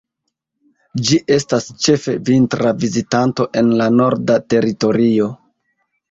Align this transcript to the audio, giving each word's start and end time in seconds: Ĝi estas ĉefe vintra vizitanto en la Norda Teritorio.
Ĝi 1.09 1.17
estas 1.33 1.67
ĉefe 1.83 2.15
vintra 2.29 2.71
vizitanto 2.83 3.45
en 3.61 3.69
la 3.81 3.87
Norda 3.99 4.39
Teritorio. 4.55 5.29